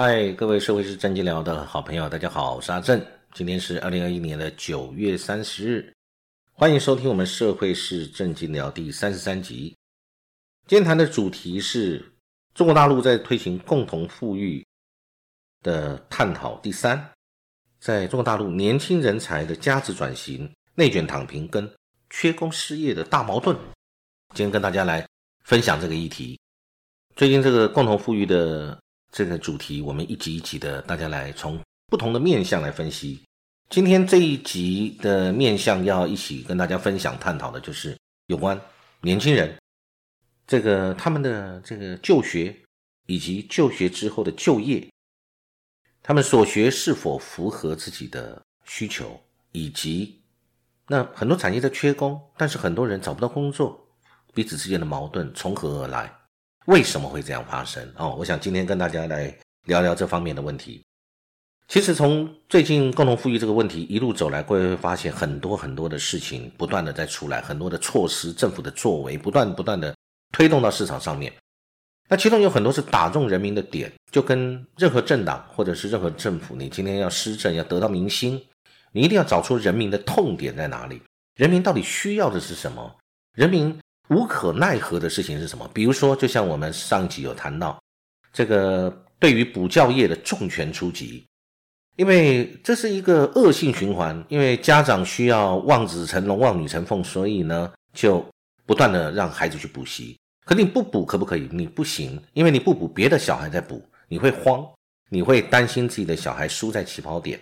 [0.00, 3.04] 嗨，各位社会是正经聊的好朋友，大家好，我是阿正。
[3.34, 5.92] 今天是二零二一年的九月三十日，
[6.52, 9.76] 欢迎收听我们社会是正经聊第三十三集。
[10.68, 12.12] 今天谈的主题是
[12.54, 14.64] 中国大陆在推行共同富裕
[15.64, 16.56] 的探讨。
[16.60, 17.10] 第三，
[17.80, 21.68] 在中国大陆年轻人才的价值转型、内卷躺平跟
[22.08, 23.56] 缺工失业的大矛盾。
[24.32, 25.04] 今天跟大家来
[25.42, 26.38] 分享这个议题。
[27.16, 28.78] 最近这个共同富裕的。
[29.10, 33.20] 这个主题，我们一集一集的，大家来从不同的面向来分析。
[33.70, 38.60] 今天这一集的面向要一起跟大家分享探讨的，就是有关
[39.00, 39.56] 年轻人
[40.46, 42.54] 这个他们的这个就学
[43.06, 44.86] 以及就学之后的就业，
[46.02, 49.20] 他们所学是否符合自己的需求，
[49.52, 50.20] 以及
[50.86, 53.86] 那很多产业在缺工，但是很多人找不到工作，
[54.32, 56.17] 彼此之间的矛盾从何而来？
[56.68, 57.82] 为什么会这样发生？
[57.96, 60.84] 哦，我想今天跟大家来聊聊这方面的问题。
[61.66, 69.94] 其实从最近共同富裕这个问题一路走来，各位会发现很多很多的事情不断的在出来，很多的措施，政府的作为不断不断的
[70.30, 71.32] 推动到市场上面。
[72.06, 78.44] 那其中有很多是打中人民的点，就跟任何政党或者是任何政府，你今天要施政要得到民心，
[78.92, 81.00] 你一定要找出人民的痛点在哪里，
[81.34, 82.94] 人民到底需要的是什么，
[83.32, 83.74] 人民。
[84.10, 85.68] 无可奈何的事情是什么？
[85.74, 87.78] 比如说，就像我们上集有谈到，
[88.32, 91.26] 这个对于补教业的重拳出击，
[91.96, 98.24] 因为这是一个恶性循环，因为家长需要望子成龙、望女成凤，所以呢，就
[98.64, 100.16] 不断的让孩子去补习。
[100.44, 101.46] 可你不补可不可以？
[101.52, 104.66] 你不行，因为你不补，别的小孩在补，你会慌，
[105.10, 107.38] 你会担心自己的小孩输在起跑点。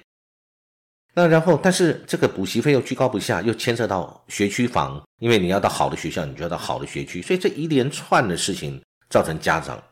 [1.18, 9.82] 那然后，但是这个补习费又居高不下，又牵涉到学区房，因为你要到好的学校，你就要到好的学区，所以这一连串的事情造成家长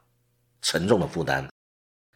[0.60, 1.48] 沉重的负担。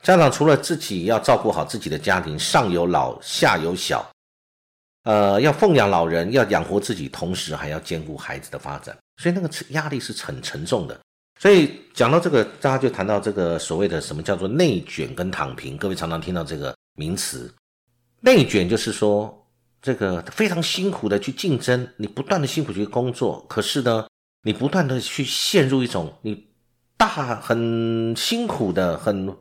[0.03, 4.06] 家长除了自己要照顾好自己的家庭，上有老下有小，
[5.05, 11.00] 呃，要奉养老人，要养活自己，同时还要兼顾孩子的发展，所以那个压力是很沉重的。
[11.41, 17.50] 所以讲到这个，大家就谈到这个所谓的什么叫做内卷跟躺平，各位常常听到这个名词。
[18.21, 19.47] 内卷就是说，
[19.81, 24.09] 这个非常辛苦的去竞争，你不断的辛苦去工作，可是呢，
[24.43, 26.49] 你不断的去陷入一种你
[26.97, 29.33] 大很辛苦的、很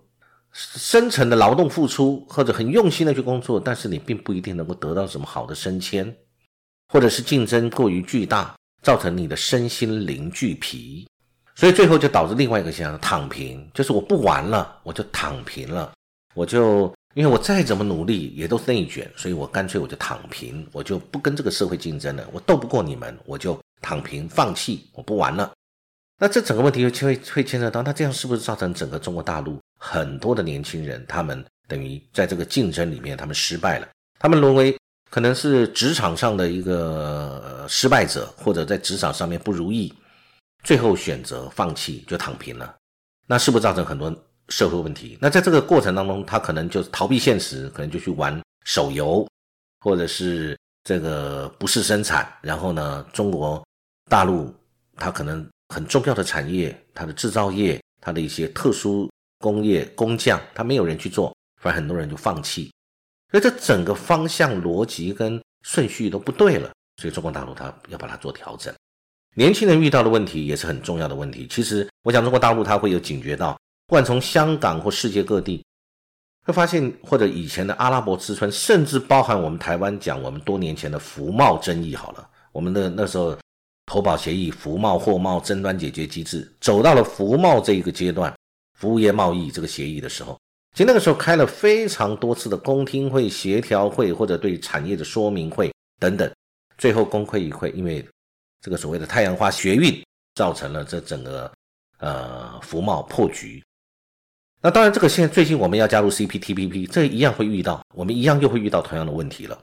[0.54, 6.16] 深沉的劳动付出，或者很用心的去工作，但是你并不一定能够得到什么好的升迁，
[6.90, 11.08] 或者是竞争过于巨大，造成你的身心灵俱疲，
[11.56, 15.92] 所以最后就导致另外一个现象：躺平，就是我不玩了，我就躺平了，
[16.36, 16.94] 我就。
[17.18, 22.24] 因为我再怎么努力也都是内卷，所以我干脆我就躺平，我就不跟这个社会竞争了。
[22.32, 25.52] 我斗不过你们，我就躺平放弃，我不玩了。
[26.20, 33.88] 那这整个问题就会会牵扯到，那这样是不是造成整个中国大陆很多的年轻人，他们等于在这个竞争里面他们失败了，
[34.20, 34.78] 他们沦为
[35.10, 39.92] 可能是职场上的一个失败者，或者在职场上面不如意，
[40.64, 42.76] 最后选择放弃就躺平了。
[43.26, 44.16] 那是不是造成很多？
[44.50, 49.28] 社会问题，那在这个过程当中，他可能就逃避现实，可能就去玩手游，
[49.82, 52.32] 或者是这个不是生产。
[52.42, 53.62] 然后呢，中国
[54.10, 54.54] 大陆
[54.96, 62.72] 它可能很重要的产业，它的制造业，它的一些特殊工业工匠，它没有人去做，反而很多人就放弃。
[63.32, 66.72] 所以这整个方向逻辑跟顺序都不对了。
[67.02, 68.74] 所以中国大陆它要把它做调整。
[69.36, 71.46] 年轻人遇到的问题也是很重要的问题。
[71.50, 73.60] 其实我想，中国大陆它会有警觉到。
[73.88, 75.66] 不管从香港或世界各地，
[76.44, 81.96] 会发现或者以前的阿拉伯之春，甚至包含我们台湾讲我们多年前的服贸争议。
[81.96, 83.38] 好了，我们的那时候
[83.86, 88.34] 投保协议、服贸货贸争端解决机制，走到了服贸这一个阶段，
[88.78, 90.38] 服务业贸易这个协议的时候，
[90.74, 96.30] 其实那个时候开了非常多次的公听会、协调会，或者对产业的说明会等等，
[96.78, 98.06] 最后功亏一篑，因为
[98.62, 100.04] 这个所谓的太阳花学运，
[100.36, 101.50] 造成了这整个
[102.00, 103.64] 呃服贸破局。
[104.60, 109.58] 那当然，这个现在最近我们要加入 CPTPP，这一样会遇到，我们一样又会遇到同样的问题了。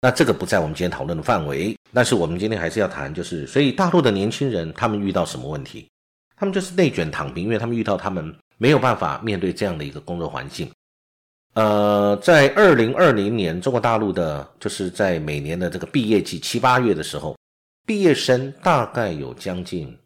[0.00, 5.88] 那这个不在我们今天讨论的范围，但是我们今天还是要谈，就是所以大陆的年轻人他们遇到什么问题？
[6.36, 10.70] 他们就是内卷躺平，因为他们遇到他们没有办法面对这样的一个工作环境。
[11.54, 17.36] 呃，在二零二零年，中国大陆的就是在每年的这个毕业季七八月的时候，
[17.84, 19.96] 毕业生大概有将近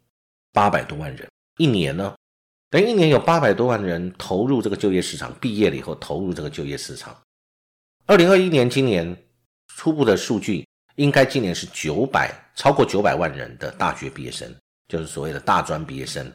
[0.52, 1.28] 八百多万人，
[1.58, 2.14] 一年呢。
[2.70, 7.16] 等一年有八百多万人投入这个就业市场，毕业了以后投入这个就业市场。
[8.06, 9.16] 二零二一年今年
[9.74, 10.66] 初步的数据，
[10.96, 14.54] 应该今年是九百超过九百万人的大学毕业生，
[14.88, 16.30] 就是所谓的大专毕业生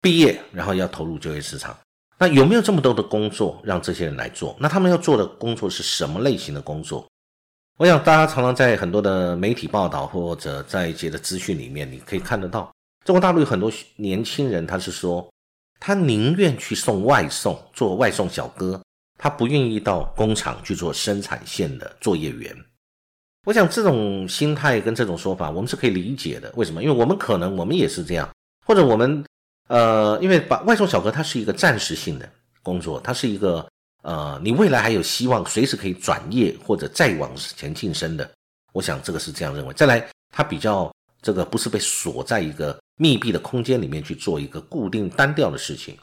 [0.00, 1.76] 毕业，然后要投入就业市场。
[2.18, 4.56] 那有没有这么多的工作让这些人来做？
[4.58, 7.06] 那他们要做的工作是什么类型的工作？
[7.78, 12.72] 我想大家常常在很多的媒体报道或者在一些的资讯里面，你可以看得到，
[13.04, 15.28] 中国大陆有很多年轻人，他是说
[15.78, 18.82] 他宁愿去送外送，做外送小哥，
[19.18, 22.54] 他不愿意到工厂去做生产线的作业员。
[23.44, 26.52] 我想这种心态跟这种说法，我们是可以理解的。
[26.56, 26.82] 为什么？
[26.82, 28.28] 因为我们可能我们也是这样，
[28.66, 29.24] 或者我们
[29.68, 32.28] 呃，因为把外送小哥他是一个暂时性的
[32.62, 33.64] 工作，他是一个
[34.02, 38.28] 呃，你未来还有希望随时可以转业或者再往前晋升的。
[38.72, 39.72] 我想这个是这样认为。
[39.74, 40.92] 再来，他比较
[41.26, 45.98] 这个不是被锁在一个密闭的空间里面去做一个固定单调的事情，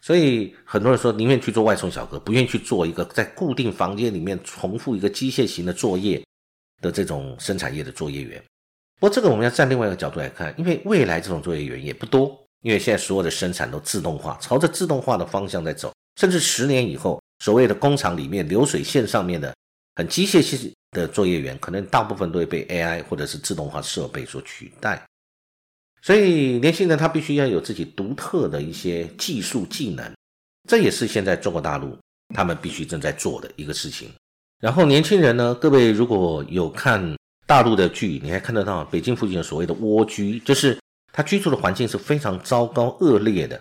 [0.00, 6.22] 所以很多人说宁愿去做外送小哥，不愿意去做一个在固定房间里面重复一个机械型的作业。
[6.82, 8.38] 的这种生产业的作业员，
[9.00, 15.90] 不过这个我们要站另外一个角度来看，因为未来这种作业员也不多，因为现在所有的生产都自动化，朝着自动化的方向在走，
[16.20, 19.54] 甚至十年以后，所谓的工厂里面流水线上面的
[19.94, 25.00] 很机械性的作业员，可能大部分都会被 AI 或者是自动化设备所取代，
[26.00, 30.10] 所以年轻人他必须要有自己独特的一些技术技能，
[30.68, 31.96] 这也是现在中国大陆
[32.34, 34.10] 他们必须正在做的一个事情。
[34.60, 37.14] 然后年轻人呢，各位如果有看
[37.46, 40.76] 大陆的剧，你还看得到北京附近有所谓的蜗居，就是
[41.12, 43.60] 他居住的环境是非常糟糕恶劣的。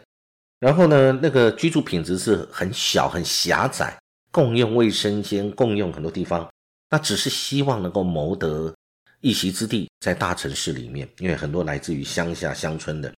[0.59, 3.95] 然后呢，那个居住品质是很小很狭窄，
[4.31, 6.49] 共用卫生间，共用很多地方。
[6.95, 8.73] 那只是希望能够谋得
[9.19, 13.13] 一席之地在大城市里面，因为很多来自于乡下乡村的。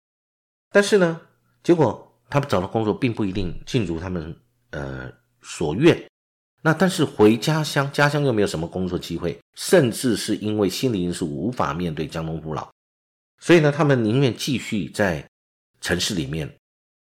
[0.71, 1.21] 但是呢，
[1.63, 4.35] 结果他们找到工作并不一定尽如他们
[4.71, 5.13] 呃
[5.43, 6.03] 所愿。
[6.63, 12.71] 那但是回家乡，家乡又没有什么工作机会，甚至是因为心理因素无法面对江东父老，
[13.43, 15.23] 所以呢，他们宁愿继续在
[15.83, 16.51] 城市里面，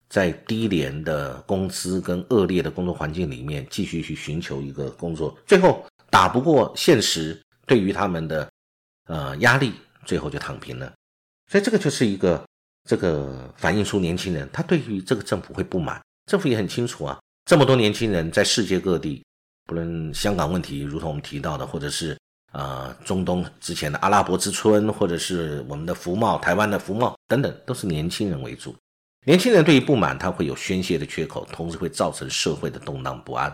[0.10, 8.50] 在低廉的工资跟恶劣的工作环境里面继续去寻求一个工作，最后打不过现实对于他们的
[9.07, 9.74] 呃压力，
[10.06, 10.92] 最后就躺平了。
[11.51, 12.44] 所以这个就是一个
[12.88, 19.24] 这个反映出年轻人他对于这个政府会不满，政府也很清楚啊，这么多年轻人在世界各地。
[19.65, 22.18] 不论香港问题，如同我们提到的，或者是
[22.54, 28.74] 啊中东之前的阿拉伯之春，或者是我们的福茂、台湾的福茂等等，都是年轻人为主。
[29.25, 33.54] 年轻人对于不满，他会有宣泄的缺口，同时会造成社会的动荡不安。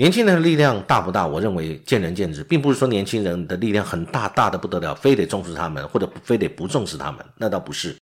[0.00, 1.26] 年轻人的力量大不大？
[1.26, 7.94] 我认为见仁见智，并不是说年轻人的力量很大，大的不得了，非得重视他们，或者非得不重视他们，那倒不是，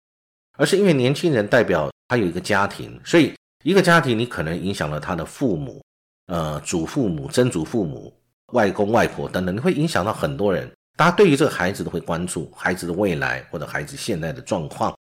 [0.58, 3.32] 而是因为年轻人代表他有一个家庭，所以
[3.64, 5.82] 一个家庭你可能影响了他的父母。
[6.26, 8.12] 呃，祖父母、曾祖父母、
[8.52, 10.70] 外公外婆等等，你会影响到很多人。
[10.98, 14.94] 大家对于这个孩子都会关注孩子的未来，或者孩子现在的状况、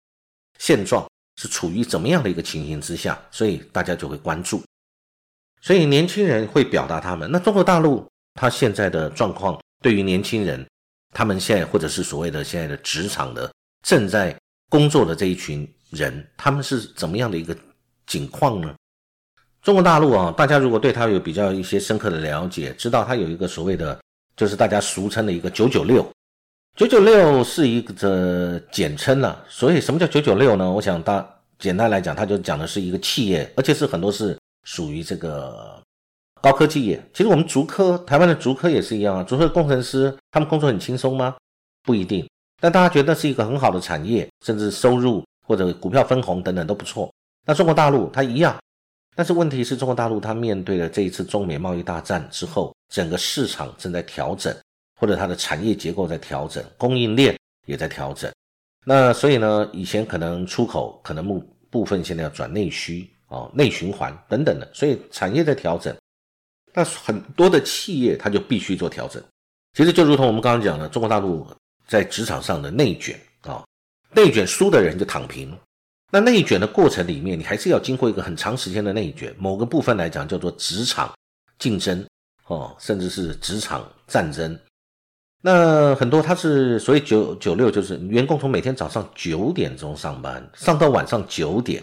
[0.60, 1.04] 现状
[1.42, 4.62] 是处于怎么样的一个情形之下，所以大家就会关注。
[5.64, 7.26] 所以年轻人会表达他们。
[7.32, 10.62] 那中国大陆他现在的状况，对于年轻人，
[11.14, 13.50] 他们现在或者是所谓的现在的职场的
[13.82, 14.36] 正在
[14.68, 17.56] 工作的这一群人，他们是怎么样的一个
[18.06, 18.74] 景况呢？
[19.62, 23.98] 中国大陆啊，大家如果对他有比较一些深刻的了解，知道他有一个所谓的，
[24.36, 26.06] 就是大家俗称的一个“九九六”。
[26.76, 29.42] 九九六是一个简称了。
[29.48, 30.70] 所以什么叫九九六呢？
[30.70, 31.26] 我想大
[31.58, 35.80] 简单来讲，它就讲的是一个企业，而且是很多是属于这个
[36.42, 37.02] 高科技业。
[37.12, 39.22] 其实我们竹科，台湾的竹科也是一样啊。
[39.22, 41.36] 竹科工程师他们工作很轻松吗？
[41.82, 42.28] 不一定。
[42.60, 47.12] 但大家觉得是一个很好的产业，甚至收入或者股票分红等等都不错。
[47.46, 48.56] 那中国大陆它一样。
[49.16, 54.52] 但是问题是中国大陆，它面对了这一次中美贸易大战之后，整个市场正在调整，
[55.00, 58.32] 或者它的产业结构在调整，供应链也在调整。
[58.84, 65.94] 那所以呢，以前可能出口可能部部分现在要转内需哦，内循环等等的，所以产业在调整。
[66.72, 69.22] 那很多的企业它就必须做调整。
[69.74, 71.46] 其实就如同我们刚刚讲的，中国大陆
[71.86, 73.64] 在职场上的内卷啊，
[74.12, 75.56] 内卷输的人就躺平。
[76.10, 79.34] 那内卷的过程里面，你还是要经过一个很长时间的内卷。
[79.36, 81.12] 某个部分来讲，叫做职场
[81.58, 82.06] 竞争
[82.46, 84.56] 哦，甚至是职场战争。
[85.40, 91.82] 那很多他是所以九九六，就是员工从每天早上九点钟上班，上到晚上九点，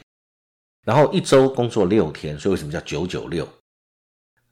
[0.85, 3.47] 然后一周工作六天，所以为什么叫九九六？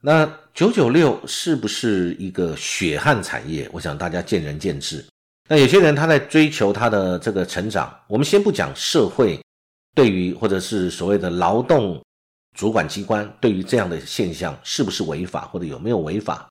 [0.01, 3.69] 那九九六是不是一个血汗产业？
[3.73, 5.05] 我想大家见仁见智。
[5.47, 9.39] 那有些人他在追求他的这个成长，我们先不讲社会。
[9.95, 12.01] 对于或者是所谓的劳动
[12.55, 16.47] 主管机关，对于这样的现象是不是违法，或者有没有违法，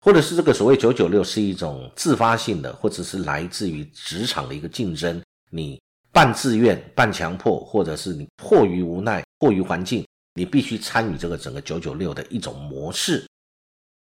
[0.00, 5.80] 或者是这个所谓“九九六”是一种自发性的，或者是来自于职场的一个竞争，你
[6.14, 13.26] 半自愿、半强迫，或者是你迫于无奈、迫于环境，你必须参与这个整个九九六的一种模式。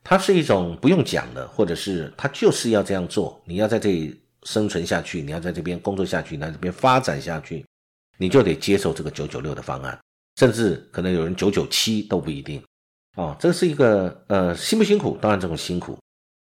[0.04, 3.42] 它是一种不用讲的，或者是它就是要这样做。
[3.44, 7.66] 你要在这里生存下去，你要在这边工作下去，在这边发展下去，
[8.16, 9.98] 你就得接受这个九九六的方案，
[10.36, 12.62] 甚至可能有人九九七都不一定。
[13.16, 15.18] 哦，这是一个呃辛不辛苦？
[15.20, 15.98] 当然这种辛苦。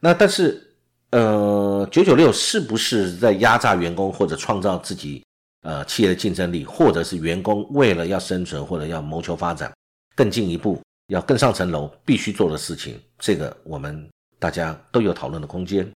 [0.00, 0.64] 那但是
[1.10, 5.24] 呃九九六是不是在压榨员工，或者创造自己
[5.62, 9.72] 呃企业的竞争力，或者是员工为了要生存或者要谋求发展
[10.14, 10.80] 更进一步？
[11.08, 15.90] 要更上层楼必须做的事情，这个我们大家都有讨论的空间。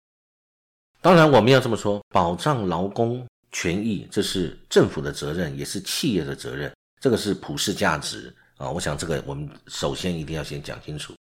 [1.01, 8.69] 当然，我们要这么说，保障劳工权益，这是政府的责任，也是企业的责任，这个是普世价值啊。
[8.69, 11.13] 我想这个我们首先一定要先讲清楚。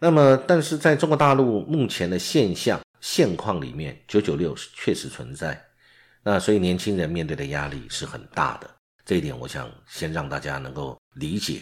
[0.00, 5.62] 那么，但是在中国大陆目前的现象现况里面，九九六确实存在，
[6.24, 8.68] 那所以年轻人面对的压力是很大的。
[9.04, 11.60] 这一点，我想先让大家能够理解。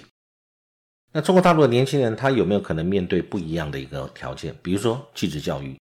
[1.13, 4.55] 那中国大陆的年轻人，他有没有可能面对不一样的一个条件？
[4.63, 5.77] 比如说，继职教育，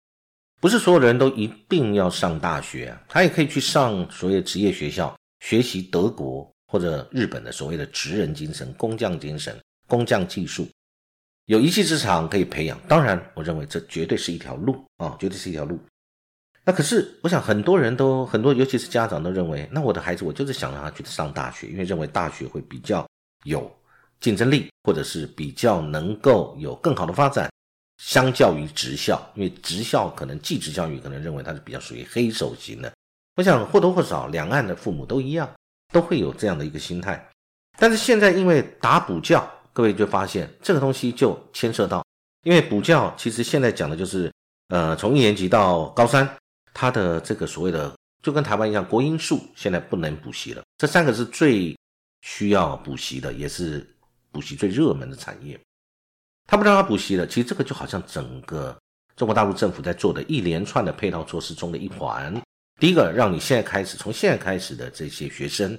[0.62, 10.68] 不是所有的人都一定要上大学啊，他也可以去上所谓职业学校，学习德国或者日本的所谓的职人精神、工匠精神、工匠技术，
[11.46, 12.80] 有一技之长可以培养。
[12.88, 15.78] 当然，我认为这绝对是一条路啊，绝对是一条路。
[16.66, 23.08] 那可是，我想很多人都很多，尤其是家长都认为，那我的孩子，我就是想让他去上大学，因为认为大学会比较
[23.46, 23.72] 有。
[24.22, 27.50] 竞争力，或者是比较能够有更好的发展，
[28.04, 32.92] 相较于职校，因为职校可能继职教育可能认为它是比较属于黑手型的。
[33.38, 35.50] 我想或多或少，两岸的父母都一样，
[35.94, 37.30] 都会有这样的一个心态。
[37.78, 42.06] 但是现在因为打补教，各位就发现这个东西就牵涉到，
[42.44, 44.30] 因为补教其实现在讲的就是，
[44.68, 46.30] 呃，从一年级到高三，
[46.80, 47.94] 它的这个所谓的
[48.24, 51.76] 就跟台湾一样，国音数现在不能补习了，这三个是最
[52.22, 53.86] 需要补习的，也是。
[54.32, 55.60] 补习最热门的产业，
[56.46, 57.26] 他不让他补习了。
[57.26, 58.78] 其实这个就好像整个
[59.16, 62.40] 中国大陆政府在做的一连串的配套措施中的一环。
[62.80, 65.76] 第一个，让你现在开始，从现在开始的这些学生，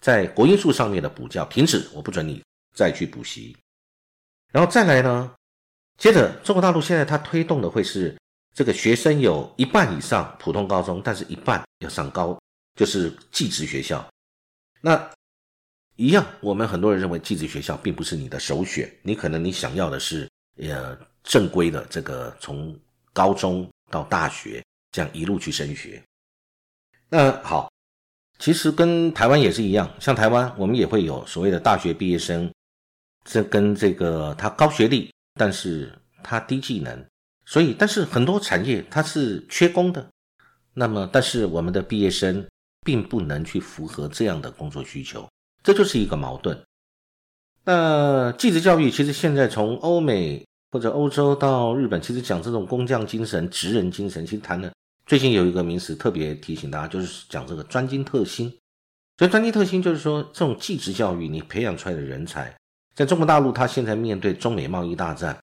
[0.00, 2.40] 在国音数上面的补教停止，我不准你
[2.72, 3.56] 再去补习。
[4.52, 5.34] 然后再来呢，
[5.96, 8.16] 接着中国大陆现在它推动的会是
[8.58, 12.36] 这个学生有一半以上普通高中，但是一半要上高，
[12.74, 14.04] 就是技职学校。
[14.80, 15.08] 那
[15.94, 22.76] 一样，我们很多人认为寄职学校并不是你的首选，你可能你想要的是呃正规的这个从
[23.12, 24.60] 高中到大学
[24.90, 26.02] 这样一路去升学。
[27.08, 27.70] 那好，
[28.40, 32.52] 其实跟台湾也是一样，像台湾我们也会有所谓的大学毕业生，
[33.24, 37.06] 这跟这个他高学历，但是他低技能，
[37.50, 40.06] 所以但是很多产业它是缺工的，
[40.74, 42.46] 那么但是我们的毕业生
[42.84, 45.26] 并不能去符合这样的工作需求。
[45.62, 46.62] 这就是一个矛盾。
[47.64, 54.70] 那继职教育其实现在从欧美或者欧洲到日本，其实讲这种工匠精神、职人精神，其实谈的
[55.06, 58.54] 最近有一个名词特别提醒大家，就是讲这个专精特新。
[59.16, 62.54] 所以专精特新就是说，这种继职教育你培养出来的人才，
[62.94, 65.36] 在中国大陆，它现在面对中美贸易大战，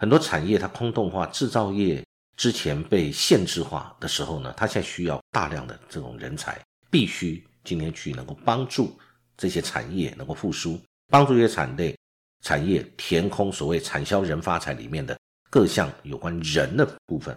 [0.00, 2.02] 很多产业它空洞化，制造业
[2.34, 6.58] 之前被限制化的时候呢，它现在需要大量的这种人才，
[6.90, 8.98] 必须今天去能够帮助。
[9.36, 10.78] 这些产业能够复苏，
[11.08, 11.96] 帮助这些产业
[12.42, 17.34] 产业填空所谓产销人发财里面的各项有关人的部分。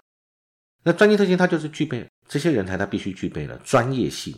[0.84, 4.38] 那专业特性，它就是具备这些人才，他必须具备了专业性、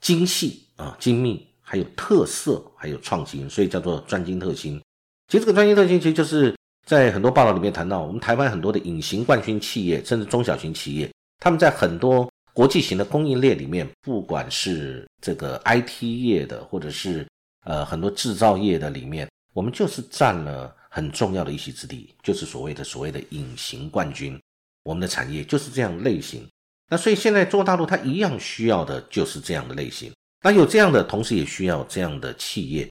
[0.00, 4.80] 精细啊、精密，还有特色，还有创新，所以叫做专精特新。
[5.26, 6.56] 其实这个专精特性，其实就是
[6.88, 12.28] 在很多报道里面谈到，我们台湾很多的隐形冠军企业，甚至中小型企业，他们在很多。
[12.54, 17.24] 国际型的供应链里面，不管是这个 IT 业的，或者是
[17.64, 24.36] 呃很多制造业的里面，我们就是占了很重要的一席之地，就是所谓的所谓的隐形冠军。
[24.82, 26.44] 我们的产业就是这样类型。
[26.90, 30.10] 那所以现在中国大陆它一样需要的就是这样的类型。
[30.42, 32.90] 那有这样的，同时也需要这样的企业。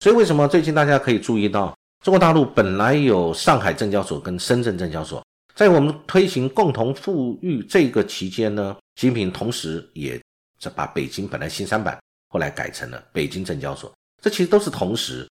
[0.00, 8.76] 所以为什么最近大家可以注意到，中国大陆本来有上海证交所跟深圳证交所，在我们推行共同富裕这个期间呢？
[8.96, 10.20] 习近平同时也
[10.58, 11.96] 这把北京本来新三板，
[12.30, 15.28] 后来改成了北京证交所，这其实都是同时。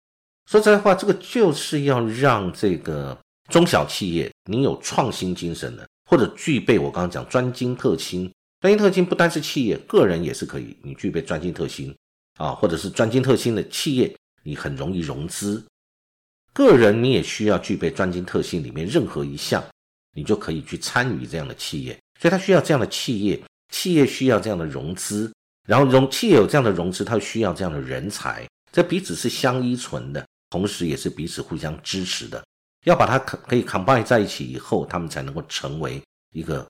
[0.50, 3.18] 说实在话，这个就是要让这个
[3.50, 8.32] 中小企业，你有创新精神的，或者具备我刚刚讲专精特新。
[8.62, 10.78] 专精特新不单是企业，个人也是可以。
[10.82, 11.94] 你具备专精特新
[12.38, 15.62] 啊，或者是专精特新的企业，你很容易融资。
[16.54, 19.64] 个人你也需要具备专精特性里面任何一项，
[20.16, 21.98] 你就可以去参与这样的企业。
[22.20, 23.42] 所以，他需要这样的企业。
[23.74, 25.34] 企业需要这样的融资，
[25.66, 32.44] 然后融企业有这样的融资，它需要这样的人才，这彼此是相依存的，同时也是彼此互相支持的。
[32.84, 36.02] 要把它可可以 combine 在一起以后，他们才能够成为
[36.34, 36.68] 一个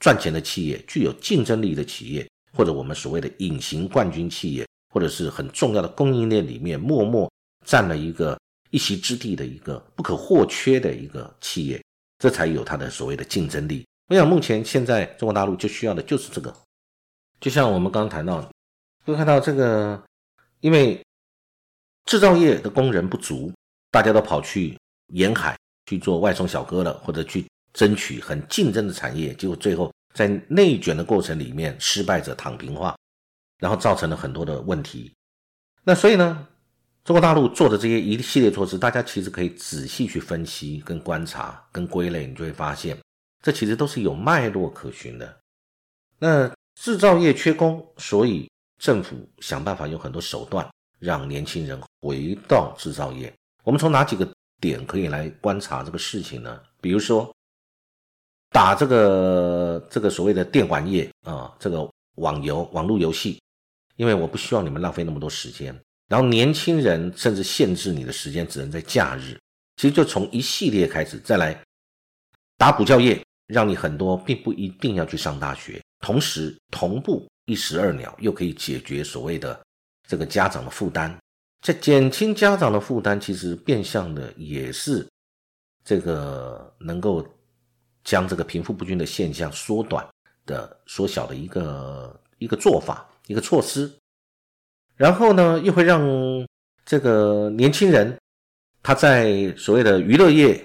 [0.00, 7.30] 赚钱的企业，具有竞争力的企业，或者我们所谓的隐形冠军企业，或者是很重要的供应链里面默默
[7.64, 8.36] 占了一个
[8.70, 11.82] 一席之地的一个不可或缺的一个企业，
[12.18, 13.86] 这才有它的所谓的竞争力。
[14.08, 16.54] 我想目前现在中国大陆就需要的就是这个，
[17.40, 18.50] 就像我们刚刚谈到，
[19.04, 20.02] 会看到这个，
[20.60, 21.02] 因为
[22.04, 23.52] 制造业的工人不足，
[23.90, 24.76] 大家都跑去。
[25.12, 25.56] 沿海
[25.88, 32.96] 去做外送小哥了，或者去争取很竞争的产业，结果最后在内卷的过程里面，失败者躺平化，
[33.58, 35.12] 然后造成了很多的问题。
[35.84, 36.48] 那所以呢，
[37.06, 42.98] 中国大陆做的这些一系列措施，大家其实可以仔细去分析、跟观察、跟归类，你就会发现，
[43.40, 45.38] 这其实都是有脉络可循的。
[46.18, 48.50] 那制造业缺工，所以
[48.82, 53.32] 政府想办法用很多手段让年轻人回到制造业。
[53.62, 54.28] 我们从哪几个？
[54.58, 56.58] 点可以来观察这个事情呢？
[56.80, 57.30] 比如说，
[58.48, 63.38] 打这个这个所谓的电玩业啊，这个网游、网络游戏，
[63.96, 65.78] 因为我不希望你们浪费那么多时间。
[66.08, 69.36] 然后年轻人甚至限制你的时间只能在假日，
[69.76, 71.60] 其实就从一系列开始再来
[72.56, 79.60] 打补教业，让你很多并不一定要去上大学，同时同步一石二鸟，又可以解决所谓的
[80.08, 81.16] 这个家长的负担。
[81.62, 85.04] 在减轻家长的负担，其实变相的也是
[85.84, 87.26] 这个能够
[88.04, 90.06] 将这个贫富不均的现象缩短
[90.44, 93.92] 的缩小的一个一个做法一个措施。
[94.96, 96.00] 然后呢，又会让
[96.84, 98.16] 这个年轻人
[98.82, 100.62] 他在所谓的娱乐业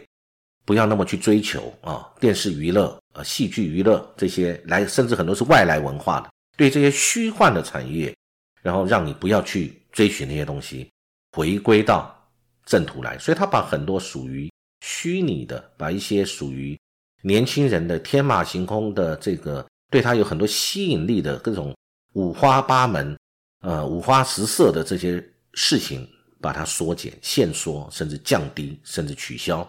[0.66, 8.16] 不要那么去追求啊，电视娱乐啊、戏剧娱乐这些来，甚至很多是外来文化的，对这些虚幻的产业，
[8.62, 9.80] 然后让你不要去。
[9.92, 10.90] 追寻那些东西，
[11.34, 12.18] 回归到
[12.66, 14.50] 正途来，所以他把很多属于
[14.86, 16.80] 虚拟的，把一些属于
[17.24, 21.76] 年轻人的天马行空的这个对他有很多吸引力的各种
[22.14, 23.18] 五花八门、
[23.62, 26.08] 呃五花十色的这些事情，
[26.40, 29.68] 把它缩减、限缩，甚至降低，甚至取消，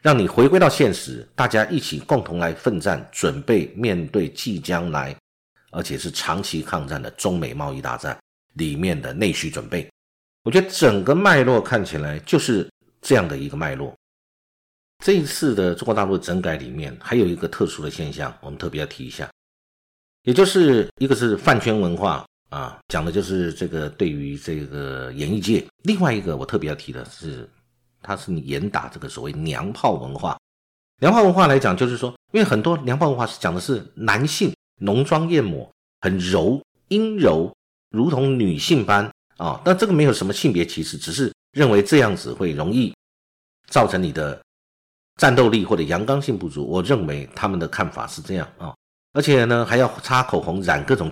[0.00, 5.14] 让你回归到现实，大家一起共同来奋战，准备面对即将来，
[5.70, 8.16] 而且是长期抗战的中美贸易大战。
[8.56, 9.90] 里面的内需准备，
[10.42, 12.68] 我觉得整个脉络看起来就是
[13.00, 13.96] 这样的一个脉络。
[15.02, 19.26] 这一次的中国大陆整改里面，还有一个特殊的现象，我们特别要提一下，
[20.24, 27.48] 也就是一个是饭圈文化啊，讲的就是这个对于这个演艺界；另外一个我特别要提的是，
[28.02, 30.38] 它是严打这个所谓娘炮文化。
[31.00, 35.66] 娘炮文化来讲，就是说，因为很多娘炮文化是讲的是男性浓妆艳抹，
[36.02, 37.50] 很柔阴柔。
[37.88, 42.94] 如同女性般啊，但这个没有什么性别歧视，只是认为这样子会容易
[43.68, 44.42] 造成你的
[45.16, 46.66] 战斗力或者阳刚性不足。
[46.66, 48.74] 我认为他们的看法是这样啊，
[49.12, 51.10] 而且呢还要擦口红、染各种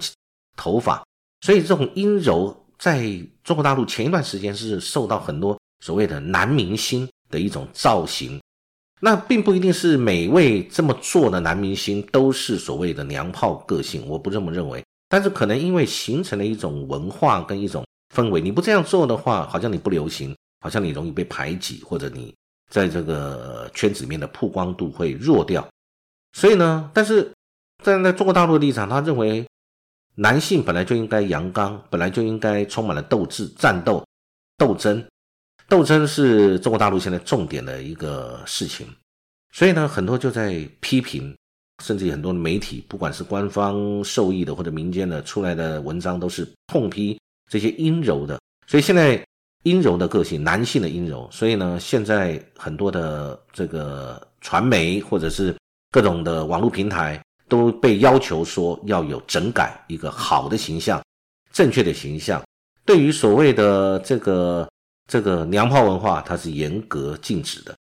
[0.56, 1.02] 头发，
[1.40, 3.02] 所以这种阴柔在
[3.42, 8.40] 中国大陆前一段时间是受到很多所谓的男明星的一种造型。
[9.02, 14.84] 那并不一定是每位这么做的男明星都是所谓的娘炮个性，我不这么认为。
[15.08, 17.82] 但是可能因为形成了一种文化跟一种
[18.14, 22.34] 氛围，你不这样做的话，好像你不流行，好像你容易被排挤，或者你
[22.70, 25.66] 在这个圈子里面的曝光度会弱掉。
[26.34, 27.32] 所以呢，但是
[27.82, 29.46] 站在中国大陆的立场，他认为
[30.20, 34.06] 男性本来就应该阳刚，本来就应该充满了斗志、战斗、
[34.58, 35.02] 斗争。
[35.66, 38.86] 斗争是中国大陆现在重点的一个事情，
[39.50, 41.34] 所以呢，很多就在批评。
[41.82, 47.18] 甚至很多媒体，不管是官方受益的或者民间的出来的文章，都是痛批
[47.50, 48.38] 这些阴柔的。
[48.66, 49.18] 所以现在
[49.62, 55.56] 阴柔的个性，男性的阴柔，所以呢，现在很多的这个传媒或者是
[55.90, 57.18] 各种的网络平台
[57.50, 61.04] 都被要求说要有整改一个好的形象、
[61.52, 62.42] 正确的形象。
[62.86, 64.66] 对于所谓的这个
[65.06, 67.76] 这个娘炮文化，它是严格禁止的。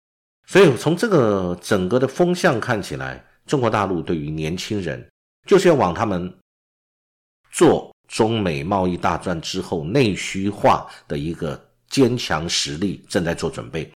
[0.47, 3.23] 所以从这个整个的风向看起来。
[3.47, 5.10] 中国大陆对于年轻人，
[5.47, 6.30] 就是要往他们
[7.49, 13.89] 做中美贸易大战之后内需化的一个坚强实力正在做准备，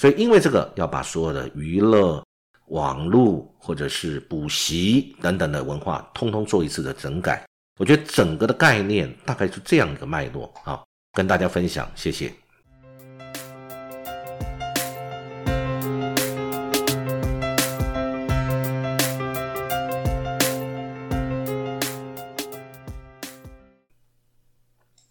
[0.00, 2.24] 所以因为这个要把所有的娱乐、
[2.68, 7.44] 网络或者是补习等等的文化，通通做一次的整改。
[7.78, 12.32] 我觉得整个的概念大概是这样一个脉络啊，跟大家分享，谢谢。